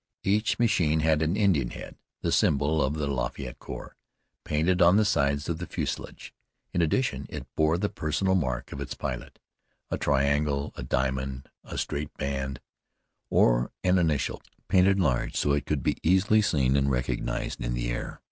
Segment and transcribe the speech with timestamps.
[0.23, 3.95] Each machine had an Indian head, the symbol of the Lafayette Corps,
[4.43, 6.33] painted on the sides of the fuselage.
[6.73, 9.37] In addition, it bore the personal mark of its pilot,
[9.91, 12.59] a triangle, a diamond, a straight band,
[13.29, 17.75] or an initial, painted large so that it could be easily seen and recognized in
[17.75, 18.19] the air.